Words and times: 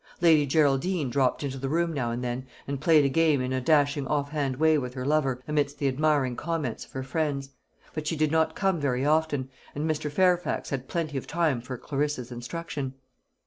Lady 0.19 0.47
Geraldine 0.47 1.11
dropped 1.11 1.43
into 1.43 1.59
the 1.59 1.69
room 1.69 1.93
now 1.93 2.09
and 2.09 2.23
then, 2.23 2.47
and 2.67 2.81
played 2.81 3.05
a 3.05 3.07
game 3.07 3.39
in 3.39 3.53
a 3.53 3.61
dashing 3.61 4.07
off 4.07 4.31
hand 4.31 4.55
way 4.57 4.75
with 4.75 4.95
her 4.95 5.05
lover, 5.05 5.43
amidst 5.47 5.77
the 5.77 5.87
admiring 5.87 6.35
comments 6.35 6.83
of 6.85 6.91
her 6.93 7.03
friends; 7.03 7.51
but 7.93 8.07
she 8.07 8.15
did 8.15 8.31
not 8.31 8.55
come 8.55 8.79
very 8.79 9.05
often, 9.05 9.47
and 9.75 9.87
Mr. 9.87 10.11
Fairfax 10.11 10.71
had 10.71 10.87
plenty 10.87 11.19
of 11.19 11.27
time 11.27 11.61
for 11.61 11.77
Clarissa's 11.77 12.31
instruction. 12.31 12.95